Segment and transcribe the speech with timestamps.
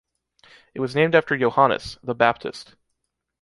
[0.73, 2.73] It was named after Johannes, the baptist.